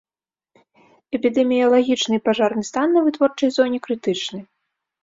[1.17, 4.39] Эпідэміялагічны і пажарны стан на вытворчай зоне крытычны.